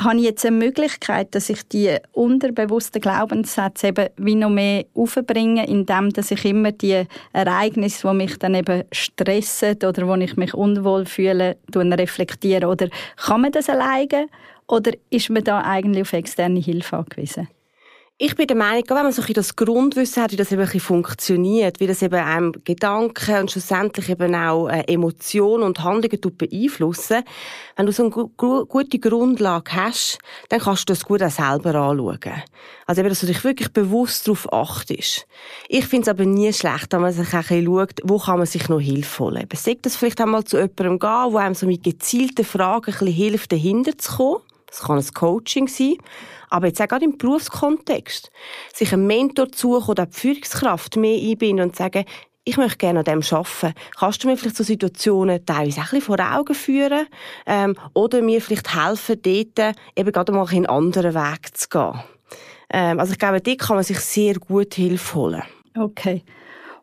habe 0.04 0.18
ich 0.18 0.24
jetzt 0.24 0.46
eine 0.46 0.58
Möglichkeit, 0.58 1.34
dass 1.36 1.50
ich 1.50 1.68
die 1.68 1.96
unterbewussten 2.14 3.02
Glaubenssätze 3.02 3.88
eben 3.88 4.10
wie 4.18 4.36
noch 4.36 4.50
mehr 4.50 4.86
aufbringe, 4.94 5.68
indem 5.68 6.12
dass 6.12 6.32
ich 6.32 6.46
immer 6.46 6.72
die 6.72 7.06
Ereignisse, 7.34 8.08
die 8.08 8.16
mich 8.16 8.38
dann 8.38 8.56
eben 8.56 8.84
stressen 8.92 9.78
oder 9.78 10.08
wo 10.08 10.16
ich 10.16 10.36
mich 10.38 10.54
unwohl 10.54 11.06
fühle, 11.06 11.58
reflektiere. 11.76 12.68
Oder 12.68 12.90
kann 13.18 13.42
man 13.42 13.52
das 13.52 13.70
alleine 13.70 14.28
oder 14.68 14.92
ist 15.10 15.30
man 15.30 15.44
da 15.44 15.62
eigentlich 15.62 16.04
auf 16.04 16.14
externe 16.14 16.60
Hilfe 16.60 16.98
angewiesen? 16.98 17.48
Ich 18.24 18.36
bin 18.36 18.46
der 18.46 18.56
Meinung, 18.56 18.84
wenn 18.88 18.98
man 18.98 19.12
so 19.12 19.24
ein 19.24 19.34
das 19.34 19.56
Grundwissen 19.56 20.22
hat, 20.22 20.32
wie 20.32 20.36
das 20.36 20.52
eben 20.52 20.62
ein 20.62 20.80
funktioniert, 20.80 21.80
wie 21.80 21.88
das 21.88 22.04
eben 22.04 22.20
einem 22.20 22.52
Gedanken 22.64 23.40
und 23.40 23.50
schlussendlich 23.50 24.10
eben 24.10 24.36
auch 24.36 24.70
äh, 24.70 24.84
Emotionen 24.94 25.64
und 25.64 25.84
Handlungen 25.84 26.38
beeinflussen, 26.38 27.24
wenn 27.76 27.88
du 27.88 27.92
so 27.92 28.04
eine 28.04 28.12
gute 28.12 29.00
Grundlage 29.00 29.72
hast, 29.74 30.20
dann 30.50 30.60
kannst 30.60 30.88
du 30.88 30.94
das 30.94 31.04
gut 31.04 31.24
auch 31.24 31.32
selber 31.32 31.74
anschauen. 31.74 32.44
Also 32.86 33.02
eben, 33.02 33.10
dass 33.10 33.22
du 33.22 33.26
dich 33.26 33.44
wirklich 33.44 33.74
bewusst 33.74 34.28
darauf 34.28 34.54
achtest. 34.54 35.26
Ich 35.68 35.88
finde 35.88 36.04
es 36.04 36.08
aber 36.08 36.26
nie 36.26 36.54
schlecht, 36.54 36.94
wenn 36.94 37.02
man 37.02 37.14
sich 37.14 37.34
ein 37.34 37.42
bisschen 37.42 37.66
schaut, 37.66 38.02
wo 38.04 38.20
kann 38.20 38.38
man 38.38 38.46
sich 38.46 38.70
noch 38.70 38.80
Hilfe 38.80 39.24
holen. 39.24 39.42
Eben, 39.42 39.58
sagt 39.58 39.88
das 39.88 39.96
vielleicht 39.96 40.22
einmal 40.22 40.44
zu 40.44 40.58
jemandem 40.58 41.00
gehen, 41.00 41.34
wo 41.34 41.38
einem 41.38 41.56
so 41.56 41.66
mit 41.66 41.84
gezielten 41.84 42.46
Fragen 42.46 42.86
ein 42.86 43.00
bisschen 43.00 43.08
hilft, 43.08 43.52
dahinter 43.52 43.98
zu 43.98 44.16
kommen. 44.16 44.42
Das 44.72 44.80
kann 44.80 44.98
ein 44.98 45.14
Coaching 45.14 45.68
sein. 45.68 45.98
Aber 46.50 46.68
jetzt 46.68 46.82
auch 46.82 46.88
gerade 46.88 47.06
im 47.06 47.18
Berufskontext. 47.18 48.32
Sich 48.74 48.94
einen 48.94 49.06
Mentor 49.06 49.48
suchen 49.54 49.92
oder 49.92 50.06
die 50.06 50.18
Führungskraft 50.18 50.96
mehr 50.96 51.20
einbinden 51.20 51.68
und 51.68 51.76
sagen, 51.76 52.06
ich 52.44 52.58
möchte 52.58 52.78
gerne 52.78 53.00
an 53.00 53.06
dem 53.06 53.22
arbeiten. 53.32 53.74
Kannst 54.00 54.24
du 54.24 54.28
mir 54.28 54.38
vielleicht 54.38 54.58
so 54.58 54.64
Situationen 54.64 55.46
teilweise 55.46 55.82
ein 55.82 55.84
bisschen 55.84 56.02
vor 56.02 56.20
Augen 56.20 56.56
führen? 56.56 57.06
Ähm, 57.46 57.76
oder 57.94 58.22
mir 58.22 58.42
vielleicht 58.42 58.76
helfen, 58.76 59.22
dort 59.22 59.76
eben 59.96 60.12
gerade 60.12 60.32
mal 60.32 60.48
einen 60.48 60.66
anderen 60.66 61.14
Weg 61.14 61.56
zu 61.56 61.70
gehen? 61.70 62.00
Ähm, 62.72 63.00
also 63.00 63.12
ich 63.12 63.20
glaube, 63.20 63.42
dort 63.42 63.60
kann 63.60 63.76
man 63.76 63.84
sich 63.84 64.00
sehr 64.00 64.36
gut 64.36 64.74
Hilfe 64.74 65.16
holen. 65.16 65.44
Okay. 65.78 66.24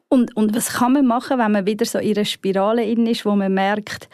Und, 0.09 0.37
und 0.37 0.55
was 0.55 0.75
kann 0.75 0.93
man 0.93 1.07
machen, 1.07 1.39
wenn 1.39 1.53
man 1.53 1.67
wieder 1.67 1.85
so 1.85 1.99
in 1.99 2.17
einer 2.17 2.25
Spirale 2.25 2.85
ist, 2.85 3.25
wo 3.27 3.35
man 3.35 3.53
merkt, 3.53 4.09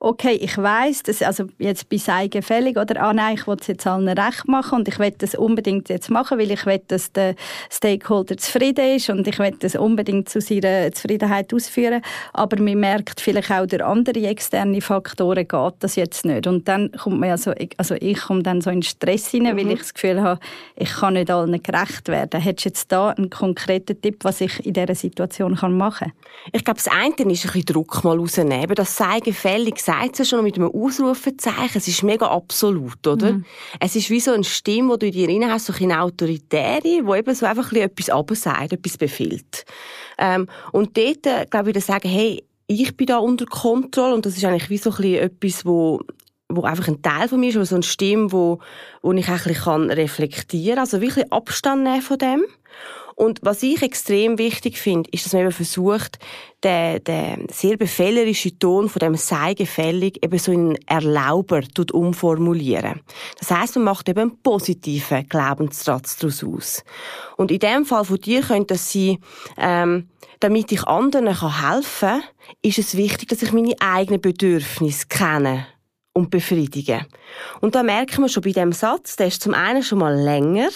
okay, 0.00 0.34
ich 0.34 0.56
weiß, 0.56 1.02
dass 1.04 1.22
also 1.22 1.46
jetzt 1.58 1.88
bei 1.88 1.96
sei 1.96 2.28
gefällig 2.28 2.76
oder 2.76 3.02
ah 3.02 3.12
nein, 3.12 3.34
ich 3.34 3.46
will 3.46 3.56
es 3.60 3.66
jetzt 3.66 3.86
allen 3.86 4.08
recht 4.08 4.46
machen 4.46 4.80
und 4.80 4.88
ich 4.88 4.98
will 4.98 5.12
das 5.18 5.34
unbedingt 5.34 5.88
jetzt 5.88 6.10
machen, 6.10 6.38
weil 6.38 6.50
ich 6.50 6.66
will, 6.66 6.80
dass 6.86 7.12
der 7.12 7.34
Stakeholder 7.70 8.36
zufrieden 8.36 8.96
ist 8.96 9.10
und 9.10 9.26
ich 9.26 9.38
will 9.38 9.56
das 9.58 9.74
unbedingt 9.74 10.28
zu 10.28 10.40
seiner 10.40 10.92
Zufriedenheit 10.92 11.52
ausführen, 11.52 12.02
aber 12.32 12.62
man 12.62 12.78
merkt 12.78 13.20
vielleicht 13.20 13.50
auch 13.50 13.66
durch 13.66 13.82
andere 13.82 14.26
externe 14.26 14.80
Faktoren 14.80 15.48
geht 15.48 15.74
das 15.80 15.96
jetzt 15.96 16.24
nicht 16.24 16.46
und 16.46 16.68
dann 16.68 16.92
kommt 16.92 17.18
man 17.18 17.30
ja 17.30 17.36
so, 17.36 17.52
also 17.76 17.96
ich 17.96 18.20
komme 18.20 18.42
dann 18.42 18.60
so 18.60 18.70
in 18.70 18.82
Stress 18.82 19.28
hinein, 19.28 19.56
mhm. 19.56 19.60
weil 19.60 19.70
ich 19.72 19.78
das 19.80 19.94
Gefühl 19.94 20.22
habe, 20.22 20.40
ich 20.76 20.92
kann 20.92 21.14
nicht 21.14 21.30
allen 21.30 21.60
gerecht 21.62 22.08
werden. 22.08 22.40
Hättest 22.40 22.64
du 22.64 22.68
jetzt 22.68 22.92
da 22.92 23.10
einen 23.10 23.30
konkreten 23.30 24.00
Tipp, 24.00 24.18
was 24.22 24.40
ich 24.40 24.64
in 24.64 24.74
dieser 24.74 24.94
Situation 24.94 25.56
kann 25.56 25.76
machen 25.76 26.12
kann? 26.12 26.52
Ich 26.52 26.64
glaube, 26.64 26.80
das 26.82 26.88
eine 26.88 27.10
ist 27.10 27.18
ein 27.18 27.28
bisschen 27.28 27.64
Druck 27.64 28.04
mal 28.04 28.16
rausnehmen, 28.16 28.74
das 28.74 28.96
sei 28.96 29.20
gefällig 29.20 29.80
sagt 29.88 30.20
es 30.20 30.28
schon 30.28 30.44
mit 30.44 30.56
einem 30.56 30.70
Ausrufezeichen. 30.70 31.78
Es 31.78 31.88
ist 31.88 32.02
mega 32.02 32.26
absolut, 32.26 33.06
oder? 33.06 33.32
Mhm. 33.32 33.44
Es 33.80 33.96
ist 33.96 34.10
wie 34.10 34.20
so 34.20 34.32
eine 34.32 34.44
Stimme, 34.44 34.98
die 34.98 35.10
du 35.10 35.18
in 35.18 35.26
dir 35.26 35.46
rein 35.46 35.50
hast, 35.50 35.66
so 35.66 35.72
eine 35.72 36.02
autoritäre, 36.02 36.82
die 36.82 36.98
eben 36.98 37.34
so 37.34 37.46
einfach 37.46 37.72
ein 37.72 37.78
etwas 37.78 38.10
absagt, 38.10 38.74
etwas 38.74 38.98
befiehlt. 38.98 39.64
Ähm, 40.18 40.46
und 40.72 40.94
dort, 40.98 41.26
äh, 41.26 41.46
glaube 41.48 41.70
ich, 41.70 41.74
würde 41.76 41.80
sagen, 41.80 42.08
hey, 42.08 42.44
ich 42.66 42.94
bin 42.98 43.06
da 43.06 43.16
unter 43.16 43.46
Kontrolle 43.46 44.14
und 44.14 44.26
das 44.26 44.36
ist 44.36 44.44
eigentlich 44.44 44.68
wie 44.68 44.76
so 44.76 44.90
ein 44.90 45.14
etwas, 45.14 45.64
wo 45.64 46.00
wo 46.50 46.62
einfach 46.62 46.88
ein 46.88 47.02
Teil 47.02 47.28
von 47.28 47.40
mir 47.40 47.50
ist, 47.50 47.58
wo 47.58 47.64
so 47.64 47.74
eine 47.74 47.82
Stimme, 47.82 48.32
wo, 48.32 48.58
wo 49.02 49.12
ich 49.12 49.28
ein 49.28 49.38
bisschen 49.42 49.90
reflektieren 49.90 50.76
kann. 50.76 50.78
Also 50.78 51.02
wirklich 51.02 51.30
Abstand 51.30 51.82
nehmen 51.82 52.00
von 52.00 52.16
dem. 52.16 52.42
Und 53.18 53.40
was 53.42 53.64
ich 53.64 53.82
extrem 53.82 54.38
wichtig 54.38 54.78
finde, 54.78 55.10
ist, 55.10 55.26
dass 55.26 55.32
man 55.32 55.42
eben 55.42 55.50
versucht, 55.50 56.20
den, 56.62 57.02
den 57.02 57.48
sehr 57.50 57.76
befehlerischen 57.76 58.60
Ton 58.60 58.88
von 58.88 59.00
dem 59.00 59.16
sei 59.16 59.54
gefällig 59.54 60.24
eben 60.24 60.38
so 60.38 60.52
in 60.52 60.78
Erlauber 60.86 61.62
umformulieren. 61.92 63.00
Das 63.40 63.50
heißt, 63.50 63.74
man 63.74 63.86
macht 63.86 64.08
eben 64.08 64.20
einen 64.20 64.40
positiven 64.40 65.28
Glaubenssatz 65.28 66.18
daraus 66.18 66.44
aus. 66.44 66.84
Und 67.36 67.50
in 67.50 67.58
dem 67.58 67.84
Fall 67.84 68.04
von 68.04 68.18
dir 68.18 68.40
könnte 68.40 68.74
das 68.74 68.92
sein, 68.92 69.18
ähm, 69.56 70.08
damit 70.38 70.70
ich 70.70 70.84
anderen 70.84 71.26
helfen 71.26 72.20
kann, 72.20 72.22
ist 72.62 72.78
es 72.78 72.96
wichtig, 72.96 73.30
dass 73.30 73.42
ich 73.42 73.52
meine 73.52 73.74
eigenen 73.80 74.20
Bedürfnisse 74.20 75.08
kenne 75.08 75.66
und 76.18 76.30
befriedigen. 76.30 77.06
Und 77.60 77.74
da 77.74 77.82
merken 77.82 78.22
wir 78.22 78.28
schon 78.28 78.42
bei 78.42 78.50
dem 78.50 78.72
Satz, 78.72 79.16
der 79.16 79.28
ist 79.28 79.40
zum 79.40 79.54
einen 79.54 79.82
schon 79.82 80.00
mal 80.00 80.14
länger 80.14 80.68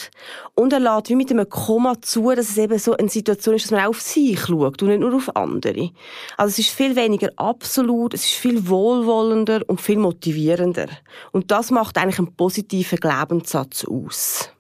und 0.55 0.73
er 0.73 0.81
lädt 0.81 1.09
wie 1.09 1.17
mit 1.17 1.31
einem 1.31 1.49
Komma 1.49 2.01
zu, 2.01 2.31
dass 2.31 2.51
es 2.51 2.59
eben 2.59 2.79
so 2.79 2.97
eine 2.97 3.09
Situation 3.09 3.57
ist, 3.57 3.65
dass 3.65 3.73
man 3.73 3.81
auch 3.85 3.89
auf 3.89 4.01
sich 4.01 4.41
schaut 4.41 4.81
und 4.83 4.89
nicht 4.89 5.01
nur 5.01 5.15
auf 5.15 5.35
andere. 5.37 5.91
Also 6.37 6.53
es 6.53 6.59
ist 6.61 6.71
viel 6.71 6.95
weniger 6.95 7.31
absolut, 7.37 8.15
es 8.15 8.25
ist 8.25 8.35
viel 8.35 8.69
wohlwollender 8.69 9.63
und 9.67 9.81
viel 9.81 9.99
motivierender. 9.99 10.87
Und 11.33 11.51
das 11.51 11.71
macht 11.71 11.99
eigentlich 11.99 12.19
einen 12.19 12.35
positiven 12.37 12.99
Glaubenssatz 12.99 13.85
aus. 13.85 14.51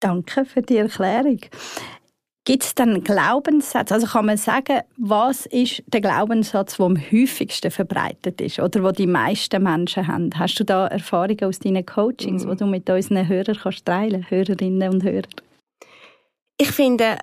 Danke 0.00 0.46
für 0.46 0.62
die 0.62 0.78
Erklärung. 0.78 1.40
Gibt 2.50 2.64
es 2.64 2.74
dann 2.74 3.04
Glaubenssätze? 3.04 3.94
Also 3.94 4.08
kann 4.08 4.26
man 4.26 4.36
sagen, 4.36 4.80
was 4.96 5.46
ist 5.46 5.84
der 5.86 6.00
Glaubenssatz, 6.00 6.78
der 6.78 6.86
am 6.86 6.98
häufigsten 6.98 7.70
verbreitet 7.70 8.40
ist 8.40 8.58
oder 8.58 8.82
wo 8.82 8.90
die 8.90 9.06
meisten 9.06 9.62
Menschen 9.62 10.08
haben? 10.08 10.30
Hast 10.36 10.58
du 10.58 10.64
da 10.64 10.88
Erfahrungen 10.88 11.44
aus 11.44 11.60
deinen 11.60 11.86
Coachings, 11.86 12.44
mhm. 12.44 12.50
die 12.50 12.56
du 12.56 12.66
mit 12.66 12.90
unseren 12.90 13.28
Hörern 13.28 13.56
kannst 13.56 13.86
teilen, 13.86 14.28
Hörerinnen 14.28 14.92
und 14.92 15.04
Hörern? 15.04 15.30
Ich 16.58 16.72
finde, 16.72 17.18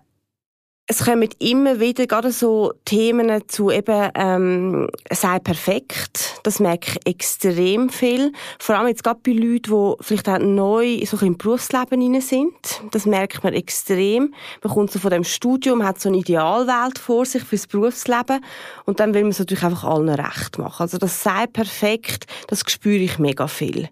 es 0.89 1.03
kommen 1.03 1.27
immer 1.39 1.81
wieder 1.81 2.07
gerade 2.07 2.31
so 2.31 2.71
Themen 2.85 3.43
zu 3.49 3.69
eben, 3.69 4.09
ähm, 4.15 4.89
sei 5.11 5.37
perfekt. 5.39 6.39
Das 6.43 6.61
merke 6.61 6.91
ich 6.91 7.07
extrem 7.07 7.89
viel. 7.89 8.31
Vor 8.57 8.77
allem 8.77 8.87
jetzt 8.87 9.03
gerade 9.03 9.19
bei 9.21 9.33
Leuten, 9.33 9.69
die 9.69 10.03
vielleicht 10.03 10.29
auch 10.29 10.39
neu 10.39 11.03
so 11.05 11.17
im 11.25 11.37
Berufsleben 11.37 11.99
hinein 11.99 12.21
sind. 12.21 12.53
Das 12.91 13.05
merkt 13.05 13.43
man 13.43 13.53
extrem. 13.53 14.33
Man 14.63 14.73
kommt 14.73 14.91
so 14.91 14.99
von 14.99 15.11
dem 15.11 15.25
Studium, 15.25 15.83
hat 15.83 15.99
so 15.99 16.07
eine 16.07 16.19
Idealwelt 16.19 16.99
vor 16.99 17.25
sich 17.25 17.43
fürs 17.43 17.67
Berufsleben. 17.67 18.39
Und 18.85 19.01
dann 19.01 19.13
will 19.13 19.23
man 19.23 19.31
es 19.31 19.39
natürlich 19.39 19.65
einfach 19.65 19.83
allen 19.83 20.07
recht 20.07 20.57
machen. 20.57 20.83
Also 20.83 20.97
das 20.97 21.21
sei 21.21 21.47
perfekt, 21.47 22.27
das 22.47 22.63
spüre 22.65 23.03
ich 23.03 23.19
mega 23.19 23.47
viel. 23.47 23.89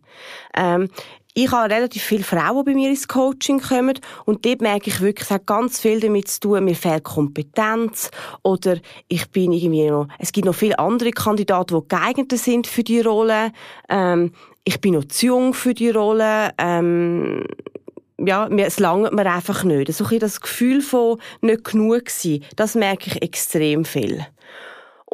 Ähm, 0.55 0.87
ich 1.37 1.51
habe 1.51 1.73
relativ 1.73 2.01
viele 2.01 2.23
Frauen, 2.23 2.65
die 2.65 2.71
bei 2.71 2.75
mir 2.75 2.89
ins 2.89 3.09
Coaching 3.09 3.59
kommen 3.59 3.99
und 4.23 4.45
dort 4.45 4.61
merke 4.61 4.89
ich 4.89 5.01
wirklich, 5.01 5.27
es 5.27 5.31
hat 5.31 5.45
ganz 5.45 5.81
viel 5.81 5.99
damit 5.99 6.29
zu 6.29 6.39
tun, 6.39 6.63
mir 6.63 6.75
fehlt 6.75 7.03
Kompetenz 7.03 8.09
oder 8.41 8.77
ich 9.09 9.29
bin 9.31 9.51
irgendwie 9.51 9.89
noch, 9.89 10.07
es 10.17 10.31
gibt 10.31 10.45
noch 10.45 10.55
viele 10.55 10.79
andere 10.79 11.11
Kandidaten, 11.11 11.77
die 11.77 11.87
geeigneter 11.89 12.37
sind 12.37 12.67
für 12.67 12.83
die 12.83 13.01
Rolle, 13.01 13.51
ähm, 13.89 14.31
ich 14.63 14.79
bin 14.79 14.93
noch 14.93 15.03
zu 15.05 15.25
jung 15.27 15.53
für 15.53 15.73
die 15.73 15.89
Rolle, 15.89 16.51
ähm, 16.57 17.43
ja, 18.17 18.47
es 18.47 18.79
langt 18.79 19.13
mir 19.13 19.29
einfach 19.29 19.65
nicht. 19.65 19.93
So 19.93 20.05
ein 20.05 20.19
das 20.19 20.39
Gefühl 20.39 20.81
von 20.81 21.19
nicht 21.41 21.65
genug 21.65 22.09
sein, 22.09 22.45
das 22.55 22.75
merke 22.75 23.09
ich 23.09 23.21
extrem 23.21 23.83
viel. 23.83 24.25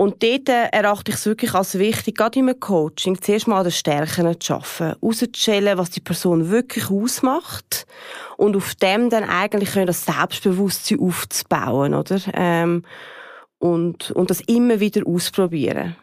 Und 0.01 0.23
dort 0.23 0.49
erachte 0.49 1.11
ich 1.11 1.17
es 1.17 1.27
wirklich 1.27 1.53
als 1.53 1.77
wichtig, 1.77 2.17
gerade 2.17 2.39
im 2.39 2.59
Coaching, 2.59 3.21
zuerst 3.21 3.47
mal 3.47 3.59
an 3.59 3.65
den 3.65 3.71
Stärken 3.71 4.41
zu 4.41 4.55
arbeiten, 4.55 4.99
herauszustellen, 4.99 5.77
was 5.77 5.91
die 5.91 5.99
Person 5.99 6.49
wirklich 6.49 6.89
ausmacht 6.89 7.85
und 8.35 8.55
auf 8.55 8.73
dem 8.73 9.11
dann 9.11 9.25
eigentlich 9.25 9.73
das 9.85 10.05
Selbstbewusstsein 10.05 10.99
aufzubauen, 10.99 11.93
oder? 11.93 12.19
Ähm, 12.33 12.81
und, 13.59 14.09
und 14.09 14.31
das 14.31 14.41
immer 14.47 14.79
wieder 14.79 15.05
ausprobieren. 15.05 15.95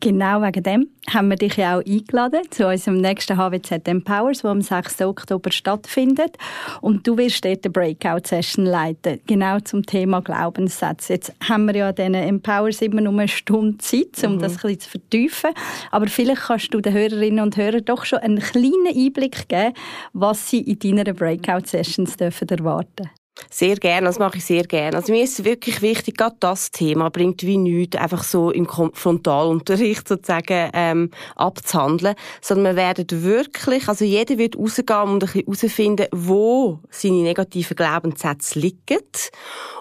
Genau 0.00 0.40
wegen 0.40 0.62
dem 0.62 0.88
haben 1.10 1.28
wir 1.28 1.36
dich 1.36 1.56
ja 1.56 1.76
auch 1.76 1.84
eingeladen 1.84 2.40
zu 2.50 2.66
unserem 2.66 3.02
nächsten 3.02 3.36
HWZ 3.36 3.86
Empowers, 3.86 4.42
wo 4.42 4.48
am 4.48 4.62
6. 4.62 5.02
Oktober 5.02 5.52
stattfindet. 5.52 6.38
Und 6.80 7.06
du 7.06 7.18
wirst 7.18 7.44
dort 7.44 7.66
eine 7.66 7.70
Breakout-Session 7.72 8.64
leiten, 8.64 9.20
genau 9.26 9.60
zum 9.60 9.84
Thema 9.84 10.22
Glaubenssätze. 10.22 11.12
Jetzt 11.12 11.34
haben 11.46 11.66
wir 11.66 11.76
ja 11.76 11.92
diesen 11.92 12.14
Empowers 12.14 12.80
immer 12.80 13.02
nur 13.02 13.12
eine 13.12 13.28
Stunde 13.28 13.76
Zeit, 13.76 14.24
um 14.24 14.36
mhm. 14.36 14.38
das 14.38 14.52
ein 14.52 14.60
bisschen 14.62 14.80
zu 14.80 14.90
vertiefen. 14.90 15.50
Aber 15.90 16.06
vielleicht 16.06 16.42
kannst 16.42 16.72
du 16.72 16.80
den 16.80 16.94
Hörerinnen 16.94 17.44
und 17.44 17.58
Hörern 17.58 17.84
doch 17.84 18.06
schon 18.06 18.20
einen 18.20 18.38
kleinen 18.38 18.86
Einblick 18.86 19.48
geben, 19.48 19.74
was 20.14 20.48
sie 20.48 20.60
in 20.60 20.78
deinen 20.78 21.14
Breakout-Sessions 21.14 22.16
erwarten 22.16 22.56
dürfen. 22.96 23.23
Sehr 23.50 23.76
gerne, 23.76 24.06
das 24.06 24.18
mache 24.18 24.38
ich 24.38 24.44
sehr 24.44 24.62
gerne. 24.64 24.96
Also 24.96 25.12
mir 25.12 25.24
ist 25.24 25.44
wirklich 25.44 25.82
wichtig, 25.82 26.16
gerade 26.16 26.36
das 26.38 26.70
Thema 26.70 27.10
bringt 27.10 27.42
wie 27.42 27.56
nichts 27.56 27.96
einfach 27.96 28.22
so 28.22 28.50
im 28.50 28.68
Frontalunterricht 28.68 30.06
sozusagen 30.06 30.70
ähm, 30.72 31.10
abzuhandeln, 31.34 32.14
sondern 32.40 32.76
wir 32.76 32.76
werden 32.76 33.06
wirklich, 33.10 33.88
also 33.88 34.04
jeder 34.04 34.38
wird 34.38 34.56
rausgehen 34.56 35.08
und 35.08 35.24
ein 35.24 35.44
bisschen 35.44 35.44
herausfinden, 35.46 36.06
wo 36.12 36.78
seine 36.90 37.22
negativen 37.22 37.76
Glaubenssätze 37.76 38.58
liegen 38.58 39.02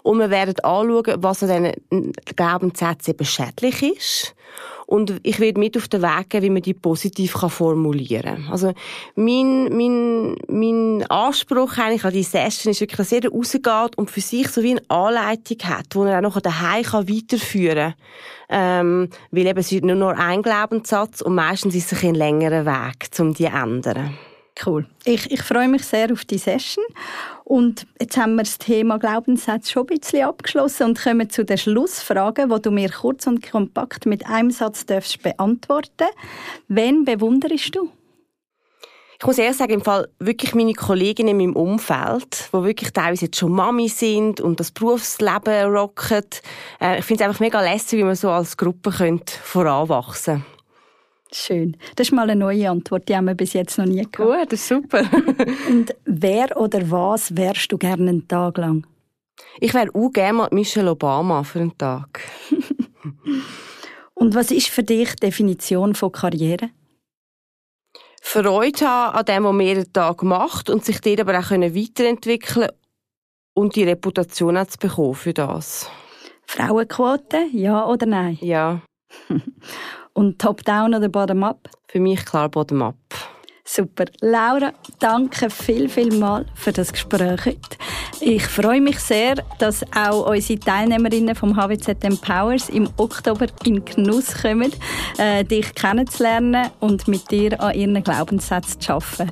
und 0.02 0.18
wir 0.20 0.32
werden 0.32 0.60
anschauen, 0.64 1.16
was 1.18 1.44
an 1.44 1.74
diesen 1.92 2.14
Glaubenssätzen 2.36 3.14
eben 3.14 3.26
schädlich 3.26 3.84
ist 3.84 4.36
und 4.86 5.20
ich 5.24 5.40
werde 5.40 5.60
mit 5.60 5.78
auf 5.78 5.88
den 5.88 6.02
Weg 6.02 6.30
geben, 6.30 6.44
wie 6.44 6.50
man 6.50 6.62
die 6.62 6.74
positiv 6.74 7.32
formulieren 7.32 8.36
kann. 8.36 8.48
Also, 8.52 8.74
mein, 9.16 9.76
mein, 9.76 10.36
mein 10.48 11.06
Anspruch 11.10 11.78
eigentlich 11.78 12.06
an 12.06 12.14
die 12.14 12.24
Session 12.24 12.72
ist 12.72 12.82
wirklich, 12.82 12.98
dass 12.98 13.12
jeder 13.12 13.30
rausgeht 13.30 13.98
und 13.98 14.12
für 14.12 14.22
sich 14.22 14.48
so 14.50 14.64
wie 14.64 14.72
eine 14.72 14.90
Anleitung 14.90 15.58
hat, 15.64 15.94
die 15.94 16.00
er 16.00 16.18
auch 16.18 16.22
noch 16.22 16.42
daheim 16.42 16.84
kann 16.84 17.10
weiterführen 17.10 17.94
kann. 17.94 17.96
Ähm, 18.50 19.10
weil 19.32 19.48
eben 19.48 19.60
es 19.60 19.72
ist 19.72 19.84
nur 19.84 19.96
noch 19.96 20.18
ein 20.18 20.42
Glaubenssatz 20.42 21.22
und 21.22 21.36
meistens 21.36 21.76
ist 21.76 21.92
es 21.92 22.04
ein 22.04 22.16
längerer 22.16 22.66
Weg, 22.66 23.08
um 23.20 23.34
die 23.34 23.46
zu 23.46 23.50
ändern. 23.50 24.18
Cool. 24.66 24.86
Ich, 25.04 25.32
ich 25.32 25.42
freue 25.42 25.68
mich 25.68 25.84
sehr 25.84 26.12
auf 26.12 26.26
die 26.26 26.38
Session. 26.38 26.86
Und 27.44 27.86
jetzt 28.00 28.18
haben 28.18 28.36
wir 28.36 28.44
das 28.44 28.58
Thema 28.58 28.98
Glaubenssätze 28.98 29.72
schon 29.72 29.84
ein 29.84 29.98
bisschen 30.00 30.26
abgeschlossen 30.26 30.84
und 30.84 31.02
kommen 31.02 31.30
zu 31.30 31.44
den 31.44 31.58
Schlussfragen, 31.58 32.50
wo 32.50 32.58
du 32.58 32.72
mir 32.72 32.90
kurz 32.90 33.28
und 33.28 33.50
kompakt 33.50 34.06
mit 34.06 34.26
einem 34.26 34.52
Satz 34.52 34.86
darfst 34.86 35.22
beantworten. 35.22 36.08
Wen 36.68 37.04
bewunderst 37.04 37.76
du? 37.76 37.90
Ich 39.20 39.28
muss 39.28 39.38
ehrlich 39.38 39.56
sagen, 39.56 39.74
im 39.74 39.82
Fall 39.82 40.10
wirklich 40.20 40.54
meine 40.54 40.74
Kolleginnen 40.74 41.30
in 41.30 41.38
meinem 41.38 41.56
Umfeld, 41.56 42.50
die 42.52 42.64
wirklich 42.64 42.92
teilweise 42.92 43.26
jetzt 43.26 43.38
schon 43.38 43.54
Mami 43.54 43.88
sind 43.88 44.42
und 44.42 44.60
das 44.60 44.72
Berufsleben 44.72 45.74
rocken. 45.74 46.26
Äh, 46.82 47.00
ich 47.00 47.06
finde 47.06 47.24
es 47.24 47.28
einfach 47.30 47.40
mega 47.40 47.62
lässig, 47.62 48.00
wie 48.00 48.04
man 48.04 48.16
so 48.16 48.30
als 48.30 48.58
Gruppe 48.58 48.92
voranwachsen 48.92 50.34
könnte. 50.34 50.53
Schön. 51.34 51.76
Das 51.96 52.08
ist 52.08 52.12
mal 52.12 52.30
eine 52.30 52.36
neue 52.36 52.70
Antwort, 52.70 53.10
die 53.10 53.16
haben 53.16 53.26
wir 53.26 53.34
bis 53.34 53.54
jetzt 53.54 53.78
noch 53.78 53.86
nie 53.86 54.04
gehabt. 54.04 54.18
Gut, 54.18 54.52
das 54.52 54.60
ist 54.62 54.68
super. 54.68 55.02
Und 55.68 55.96
wer 56.06 56.56
oder 56.58 56.90
was 56.92 57.36
wärst 57.36 57.72
du 57.72 57.78
gerne 57.78 58.10
einen 58.10 58.28
Tag 58.28 58.58
lang? 58.58 58.86
Ich 59.60 59.74
wäre 59.74 59.90
auch 59.94 60.12
gerne 60.12 60.48
Michelle 60.52 60.92
Obama 60.92 61.44
für 61.44 61.60
einen 61.60 61.78
Tag. 61.78 62.22
Und 64.14 64.36
was 64.36 64.52
ist 64.52 64.70
für 64.70 64.84
dich 64.84 65.16
die 65.16 65.28
Definition 65.28 65.96
von 65.96 66.12
Karriere? 66.12 66.70
Freude 68.22 68.88
haben 68.88 69.18
an 69.18 69.26
dem, 69.26 69.44
was 69.44 69.54
man 69.54 69.66
jeden 69.66 69.92
Tag 69.92 70.24
macht 70.24 70.70
und 70.70 70.86
sich 70.86 71.02
dort 71.02 71.20
aber 71.20 71.38
auch 71.38 71.52
weiterentwickeln 71.52 72.70
und 73.54 73.76
die 73.76 73.84
Reputation 73.84 74.56
auch 74.56 74.68
zu 74.68 74.78
bekommen 74.78 75.16
für 75.16 75.34
das. 75.34 75.90
Frauenquote, 76.46 77.48
ja 77.52 77.86
oder 77.86 78.06
nein? 78.06 78.38
Ja. 78.42 78.82
und 80.14 80.40
Top-Down 80.40 80.94
oder 80.94 81.10
Bottom-Up? 81.10 81.70
Für 81.88 82.00
mich 82.00 82.26
klar 82.26 82.50
Bottom-Up. 82.50 82.96
Super. 83.66 84.06
Laura, 84.20 84.74
danke 85.00 85.50
viel, 85.50 85.88
viel 85.88 86.14
mal 86.18 86.46
für 86.54 86.74
das 86.74 86.92
Gespräch 86.92 87.46
heute. 87.46 87.78
Ich 88.20 88.46
freue 88.46 88.82
mich 88.82 89.00
sehr, 89.00 89.36
dass 89.58 89.84
auch 89.96 90.30
unsere 90.30 90.60
Teilnehmerinnen 90.60 91.34
vom 91.34 91.56
HWZ 91.56 92.04
Empowers 92.04 92.70
im 92.70 92.90
Oktober 92.98 93.48
in 93.66 93.84
Genuss 93.84 94.42
kommen, 94.42 94.72
äh, 95.18 95.46
dich 95.46 95.74
kennenzulernen 95.76 96.70
und 96.82 97.08
mit 97.08 97.32
dir 97.32 97.60
an 97.62 97.74
ihren 97.74 98.04
Glaubenssätzen 98.04 98.82
zu 98.82 98.94
arbeiten. 98.94 99.32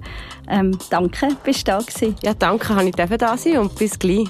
Ähm, 0.50 0.78
danke, 0.90 1.30
bist 1.44 1.68
du 1.68 1.72
da 1.72 1.80
gewesen. 1.80 2.16
Ja, 2.24 2.34
danke, 2.34 2.74
habe 2.74 2.90
ich 2.90 2.96
da 2.96 3.38
sein 3.38 3.58
und 3.60 3.76
bis 3.76 4.00
gleich. 4.00 4.30